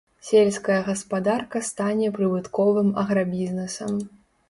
[0.27, 4.07] Сельская гаспадарка стане прыбытковым аграбізнэсам.